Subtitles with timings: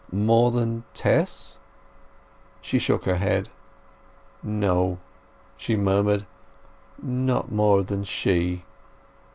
[0.11, 1.57] "More than Tess?"
[2.59, 3.49] She shook her head.
[4.41, 4.97] "No,"
[5.57, 6.25] she murmured,
[6.99, 8.63] "not more than she."